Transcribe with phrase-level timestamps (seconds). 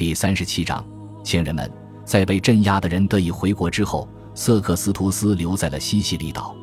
[0.00, 0.82] 第三十七章，
[1.22, 1.70] 亲人们，
[2.06, 6.56] 在被镇压的人得以回国之后，瑟克斯图斯留在了西西里岛。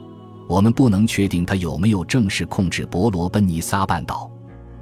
[0.50, 4.28] 我们不能确定他有没有正式控制伯罗奔尼撒半岛。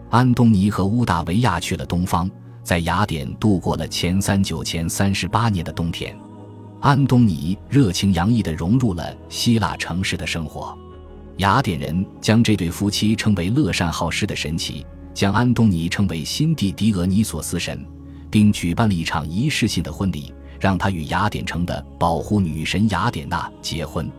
[0.10, 2.32] 安东尼和乌大维亚去了东方，
[2.64, 6.18] 在雅典度过了前三九前三十八年的冬天。
[6.80, 10.74] 安东尼热情洋溢地融入了希腊城市的生活。
[11.40, 17.86] 雅典人将这对夫妻称为乐善好施的神奇，将安东尼称为新帝狄俄尼索斯神，
[18.36, 24.12] 并举办了一场仪式性的婚礼，让他与雅典城的保护女神雅典娜结婚。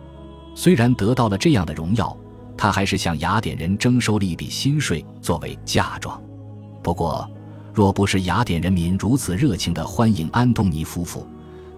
[0.54, 2.16] 虽然得到了这样的荣耀，
[2.56, 6.18] 他还是向雅典人征收了一笔薪税作为嫁妆。
[6.82, 7.30] 不过，
[7.74, 11.28] 若不是雅典人民如此热情地欢迎安东尼夫妇，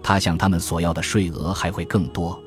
[0.01, 2.41] 他向他们索要的税额还会更多。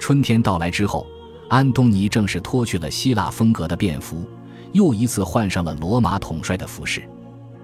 [0.00, 1.06] 春天到来之后，
[1.50, 4.26] 安东尼正式脱去了希腊风格的便服，
[4.72, 7.06] 又一次换上了罗马统帅的服饰。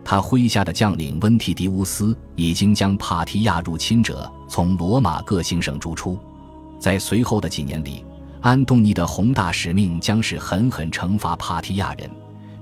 [0.04, 6.18] 他麾下的将领温提迪乌斯已经将帕提亚入侵者从罗马各行省逐出。
[6.78, 8.04] 在随后的几年里，
[8.40, 12.10] 安东尼的宏大使命将是狠狠惩罚帕提亚人，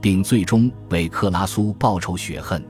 [0.00, 2.62] 并最终为克拉苏报仇雪恨。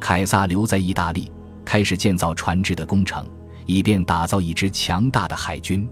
[0.00, 1.30] 凯撒留在意大利，
[1.64, 3.24] 开始建造船只的工程，
[3.66, 5.88] 以便打造一支强大的海军。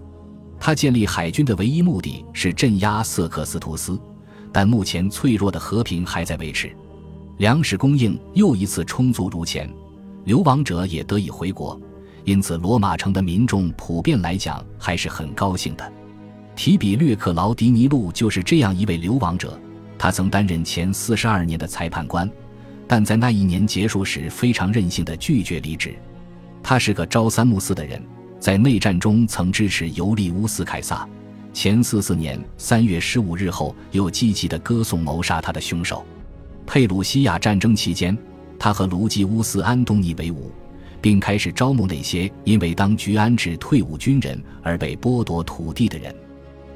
[0.59, 3.97] 他建立海军的唯一目的是镇压瑟克斯图斯，
[4.53, 6.75] 但目前脆弱的和平还在维持。
[7.39, 9.73] 粮食供应又一次充足如前，
[10.25, 11.81] 流亡者也得以回国。
[12.25, 15.93] 因此，罗马城的民众普遍来讲还是很高兴的。
[16.57, 19.57] 提比略克劳迪尼路就是这样一位流亡者，
[19.97, 22.29] 他曾担任前四十二年的裁判官，
[22.89, 25.95] 但在那一年结束时非常任性的拒绝离职。
[26.61, 28.03] 他是个朝三暮四的人，
[28.41, 31.09] 在内战中曾支持尤利乌斯凯撒，
[31.53, 36.05] 前四四年三月十五日后又积极地歌颂谋杀他的凶手。
[36.69, 38.15] 佩鲁西亚战争期间，
[38.59, 40.53] 他和卢基乌斯安东尼为伍。
[41.01, 46.13] 并开始招募那些因为当局安置退伍军人而被剥夺土地的人。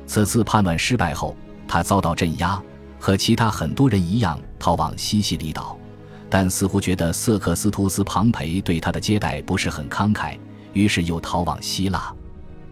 [0.06, 1.36] 此次叛乱失败后，
[1.66, 2.62] 他遭到镇压，
[3.00, 5.76] 和其他很多人一样逃往西西里岛，
[6.31, 10.38] 但似乎觉得瑟克斯图斯·庞培对他的接待不是很慷慨，
[10.72, 12.14] 于是又逃往希腊。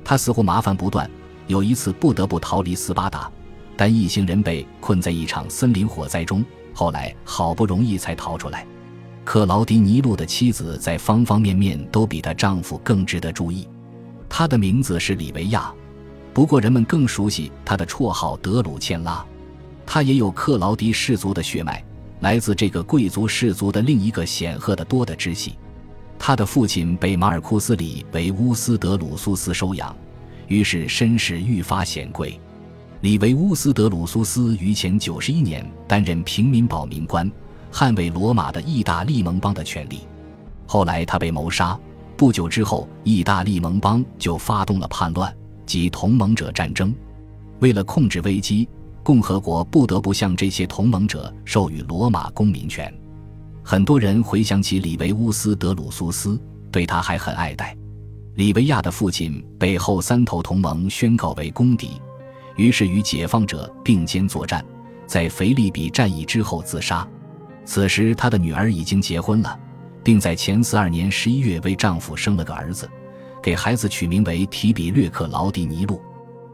[0.04, 1.10] 他似乎麻烦不断，
[1.48, 3.28] 有一次不得不逃离斯巴达，
[3.76, 8.66] 但一行人被困在一场森林火灾中，后来好不容易才逃出来。
[9.24, 13.68] 克劳迪尼路的妻子在方方面面都比她丈夫更值得注意。
[14.28, 15.72] 她的名字是里维亚，
[16.32, 19.24] 不过人们更熟悉她的绰号德鲁茜拉。
[19.84, 21.84] 她也有克劳迪氏族的血脉，
[22.20, 25.56] 来自这个贵族氏族的另一个显赫的多的支系。
[26.18, 29.94] 她的父亲被马尔库斯里维乌斯德鲁苏斯收养，
[30.48, 32.40] 于是身世愈发显贵。
[33.00, 37.30] 里维乌斯德鲁苏斯于前九十一年担任平民保民官。
[37.72, 40.00] 捍卫罗马的意大利盟邦的权利。
[40.66, 41.78] 后来他被谋杀。
[42.16, 45.34] 不久之后，意大利盟邦就发动了叛乱
[45.64, 46.92] 及同盟者战争。
[47.60, 48.68] 为了控制危机，
[49.02, 52.92] 共和国不得不向这些同盟者授予罗马公民权。
[53.62, 56.38] 很多人回想起里维乌斯·德鲁苏斯，
[56.70, 57.74] 对他还很爱戴。
[58.34, 61.92] 里维亚的父亲被后三头同盟宣告为公敌，
[62.60, 64.62] 于是与解放者并肩作战，
[65.06, 67.08] 在腓力比战役之后自杀。
[67.64, 69.58] 此时，她的女儿已经结婚了，
[70.04, 72.86] 并在前四二年十一月为丈夫生了个儿子，
[73.42, 76.02] 给孩子取名为提比略克劳迪尼路。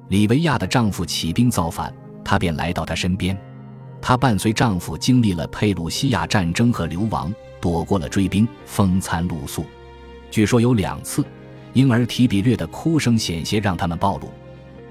[0.06, 1.93] 里维亚的丈夫起兵造反，
[2.25, 3.37] 她便来到他身边。
[4.00, 9.65] 她伴随丈夫经历了佩鲁西亚战争和流亡，躲过了追兵，风餐露宿。
[10.31, 11.25] 据说有两次，
[11.73, 14.31] 婴儿提比略的哭声险些让他们暴露。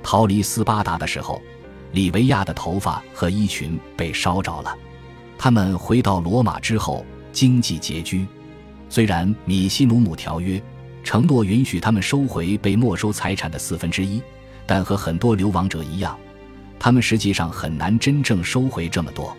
[0.06, 1.42] 逃离斯巴达的时候，
[1.94, 4.78] 里维亚的头发和衣裙被烧着了。
[5.36, 8.28] 他们回到罗马之后，经济拮据。
[8.88, 10.62] 虽然米西努姆条约
[11.04, 14.22] 承诺允许他们收回被没收财产的四分之一，
[14.68, 16.16] 但和很多流亡者一样，
[16.78, 19.36] 他们实际上很难真正收回这么多。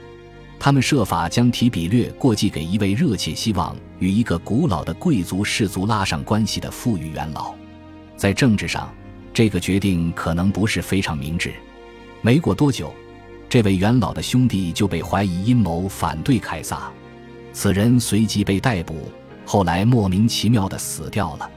[0.59, 7.55] 他们设法将提比略过继给一位热切希望与一个古老的贵族氏族拉上关系的富裕元老。
[8.17, 8.93] 在政治上，
[9.37, 11.53] 这个决定可能不是非常明智。
[12.23, 12.91] 没过多久。
[13.51, 16.91] 这位元老的兄弟就被怀疑阴谋反对凯撒，
[17.53, 19.13] 此人随即被逮捕，
[19.45, 21.51] 后来莫名其妙的死掉了。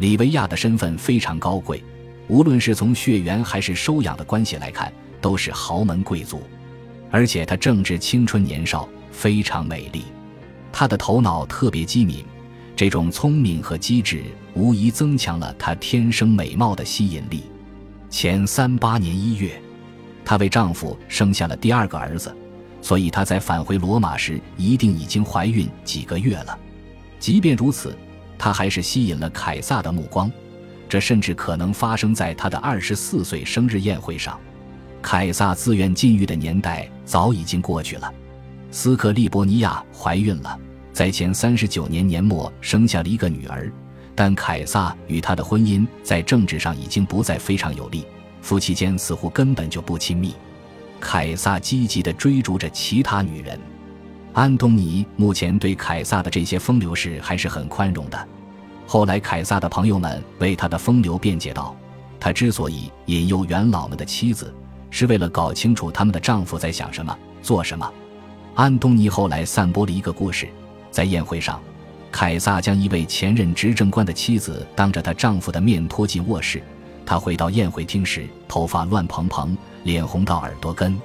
[0.00, 1.82] 里维亚的身份非常高贵，
[2.28, 4.92] 无论是从血缘还是收养的关系来看，
[5.22, 6.42] 都是豪门贵族。
[7.10, 10.04] 而且她正值青春年少，非常美丽。
[10.70, 12.22] 她的头脑特别机敏，
[12.76, 14.24] 这种聪明和机智
[14.54, 17.44] 无疑增强了她天生美貌的吸引力。
[18.10, 19.60] 前三八年一月。
[20.24, 22.34] 她为丈夫生下了第二个儿子，
[22.80, 26.58] 所以她在返回罗马时一定已经怀孕几个月了。
[27.18, 27.94] 即便如此，
[28.38, 30.30] 他还是吸引了凯撒的目光。
[30.88, 34.38] 这甚至可能发生在他的二十四岁生日宴会上。
[35.02, 38.12] 凯撒自愿禁欲的年代早已经过去了。
[38.70, 40.58] 斯克利伯尼亚怀孕了，
[40.94, 43.70] 在前三十九年年末生下了一个女儿。
[44.14, 48.06] 但凯撒与他的婚姻在政治上已经不再非常有利，
[48.40, 50.32] 夫妻间似乎根本就不亲密。
[51.00, 53.58] 凯撒积极地追逐着其他女人。
[54.32, 58.28] 安东尼目前对凯撒的这些风流事还是很宽容的。
[58.86, 61.74] 后来，凯撒的朋友们为他的风流辩解道
[62.20, 64.54] ：“他之所以引诱元老们的妻子，
[64.90, 67.92] 是为了搞清楚他们的丈夫在想什么、做什么。”
[68.54, 70.48] 安东尼后来散播了一个故事，
[70.94, 71.60] 在宴会上。
[72.12, 76.62] 凯撒将一位前任执政官的妻子当着她丈夫的面拖进卧室。
[77.04, 80.96] 她回到宴会厅时，头发乱蓬蓬，脸红到耳朵根。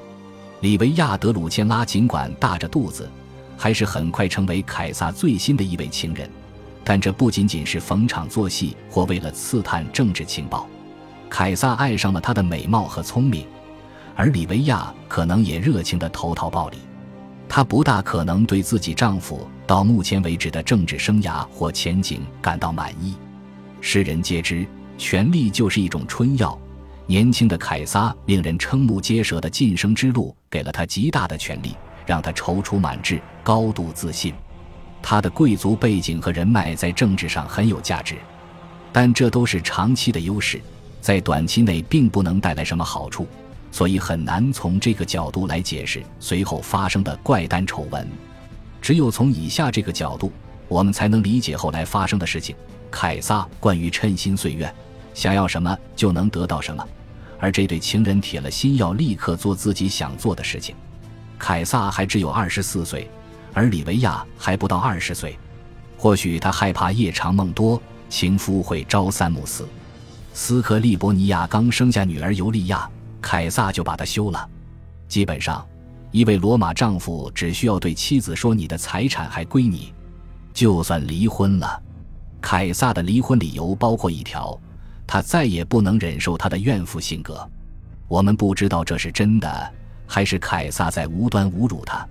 [0.61, 3.09] 里维亚德鲁切拉尽管大着肚子，
[3.57, 6.29] 还是很快成为凯撒最新的一位情人。
[6.83, 10.67] 但这不仅仅是逢场作戏或为了刺探政治情报。
[11.29, 13.47] 凯撒爱上了她的美貌和聪明，
[14.15, 16.77] 而里维亚可能也热情的投桃报李。
[17.47, 23.13] 她不大可能对自己丈夫到目前为止的政治生涯或前景感到满意。
[23.81, 24.65] 世人皆知，
[24.97, 26.59] 权力就是一种春药。
[27.05, 34.33] 年轻的凯撒令人瞠目结舌的晋升之路给了他极大的权力，让他踌躇满志、高度自信。
[35.03, 38.15] 他的贵族背景和人脉在政治上很有价值，
[38.91, 40.59] 但这都是长期的优势，
[40.99, 43.27] 在短期内并不能带来什么好处。
[43.71, 48.07] 所以很难从这个角度来解释随后发生的怪诞丑闻，
[48.81, 50.31] 只有从以下这个角度，
[50.67, 52.55] 我们才能理解后来发生的事情。
[52.91, 54.73] 凯撒关于称心遂愿，
[55.13, 56.85] 想要什么就能得到什么，
[57.39, 60.75] 而这对情人铁了心要立刻做自己想做的事情。
[61.37, 63.09] 凯撒还只有二十四岁，
[63.53, 65.37] 而里维亚还不到二十岁，
[65.97, 69.67] 或许他害怕夜长梦多，情夫会朝三暮四。
[70.33, 72.89] 斯克利伯尼亚刚生下女儿尤利亚。
[73.21, 74.49] 凯撒就把他休了。
[75.09, 75.67] 基本上，
[76.11, 79.93] 一位罗马丈夫只需要对妻子说：“你的财产还归你，
[80.53, 81.81] 就算离婚了。”
[82.41, 84.59] 凯撒的离婚理由包括一条：
[85.05, 87.47] 他再也不能忍受他的怨妇性格。
[88.07, 89.73] 我们不知道这是真的，
[90.07, 92.07] 还是凯撒在无端侮辱他。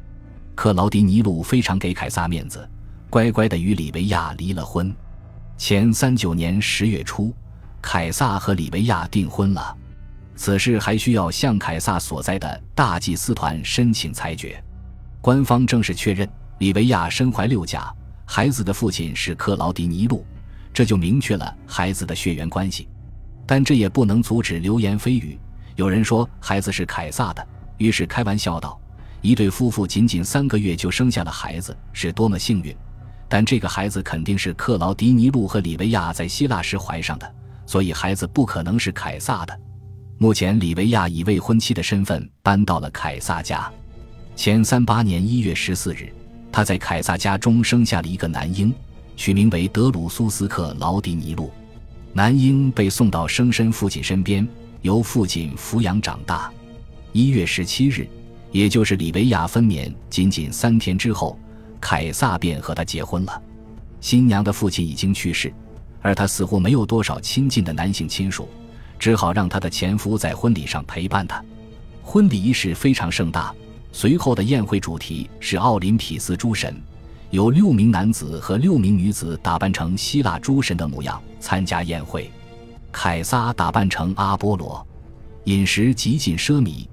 [0.54, 2.68] 克劳迪尼路非常给凯撒面子，
[3.08, 4.94] 乖乖地与里维亚离了婚。
[5.56, 7.32] 前三九年十月初，
[7.80, 9.76] 凯撒和里维亚订婚了。
[10.38, 14.62] 此事还需要向凯撒所在的大祭司团申请裁决，
[15.20, 16.26] 官方正式确认
[16.58, 17.92] 里维亚身怀六甲，
[18.24, 20.24] 孩子的父亲是克劳迪尼路，
[20.72, 22.88] 这就明确了孩子的血缘关系。
[23.48, 25.36] 但这也不能阻止流言蜚语，
[25.74, 27.44] 有人说孩子是凯撒的，
[27.78, 28.80] 于是开玩笑道
[29.20, 32.72] ：“一对夫妇仅仅三个月就生下了孩子，是多么幸运！”
[33.28, 37.34] 但这个孩子肯定是克劳迪尼路和里维亚在希腊时怀上的，
[37.66, 39.60] 所以孩子不可能是凯撒的。
[40.20, 43.72] 目前，李维亚以未婚妻的身份搬到了凯撒家。
[44.34, 46.12] 前三八年一月十四日，
[46.50, 48.74] 他在凯撒家中生下了一个男婴，
[49.14, 51.52] 取名为德鲁苏斯克劳迪尼路。
[52.12, 54.46] 男婴被送到生身父亲身边，
[54.82, 56.50] 由父亲抚养长大。
[57.12, 58.04] 一月十七日，
[58.50, 61.38] 也就是李维亚分娩仅仅三天之后，
[61.80, 63.40] 凯撒便和他结婚了。
[64.00, 65.52] 新娘的父亲已经去世，
[66.02, 68.48] 而他似乎没有多少亲近的男性亲属。
[68.98, 71.42] 只好让她的前夫在婚礼上陪伴她。
[72.02, 73.54] 婚礼仪式非常盛大，
[73.92, 76.74] 随后的宴会主题是奥林匹斯诸神，
[77.30, 82.30] 有六名男子和六名女子打扮成希腊诸神的模样参加宴会。
[82.90, 84.84] 凯撒打扮成阿波罗，
[85.44, 86.86] 饮食极尽奢靡。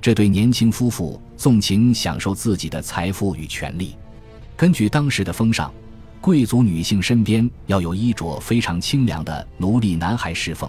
[0.00, 3.94] 这对年轻夫妇纵情享受自己的财富与权力。
[4.56, 5.72] 根据当时的风尚，
[6.20, 10.68] 贵族女性身边要有衣着非常清凉的奴隶男孩侍奉。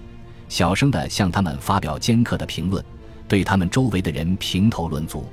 [0.53, 2.85] 小声地向他们发表尖刻的评论，
[3.27, 5.25] 对他们周围的人评头论足。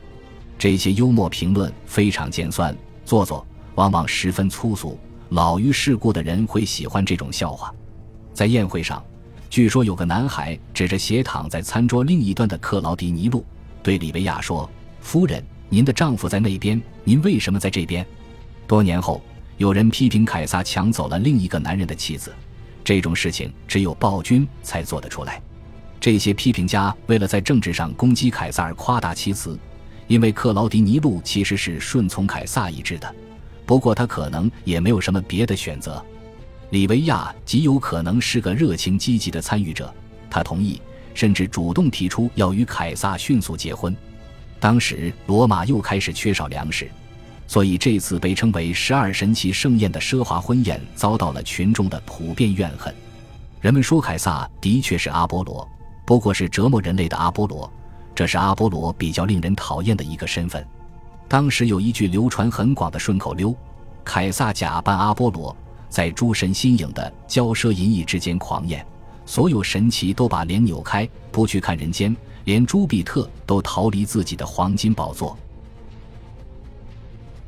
[0.59, 2.75] 这些幽默评论非常尖酸、
[3.05, 4.99] 做作，往往十分粗俗。
[5.29, 7.71] 老于世故的人会喜欢这种笑话。
[8.33, 9.05] 在宴会上，
[9.50, 13.45] 据说有个男孩指着斜躺在餐桌另一端的克劳迪尼路，
[13.83, 14.67] 对李维亚说
[15.03, 18.07] ：“夫人，您的丈夫在那边，您为什么在这边？”
[18.67, 19.21] 多年后，
[19.59, 22.33] 有人批评凯撒抢走了另一个男人的妻子。
[22.85, 25.41] 这种事情只有暴君才做得出来。
[26.01, 29.59] 这些批评家为了在政治上攻击凯撒而夸大其词，
[30.07, 33.15] 因为克劳迪尼路其实是顺从凯撒意志的。
[33.67, 36.05] 不过他可能也没有什么别的选择。
[36.71, 39.93] 里维亚极有可能是个热情积极的参与者，
[40.31, 40.81] 他同意
[41.15, 43.95] 甚至主动提出要与凯撒迅速结婚。
[44.59, 46.91] 当时罗马又开始缺少粮食，
[47.50, 52.95] 所以这次被称为十二神奇盛宴的奢华婚宴遭到了群众的普遍怨恨。
[53.61, 55.69] 人们说凯撒的确是阿波罗，
[56.07, 57.69] 不过是折磨人类的阿波罗，
[58.14, 60.64] 这是阿波罗比较令人讨厌的一个身份。
[61.26, 63.52] 当时有一句流传很广的顺口溜
[64.07, 65.54] ：“凯撒假扮阿波罗，
[65.88, 68.87] 在诸神新颖的骄奢淫逸之间狂宴，
[69.26, 75.37] 所有神奇都把脸扭开，不去看人间，连朱庇特都逃离自己的黄金宝座。”